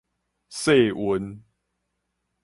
[0.49, 1.43] 世運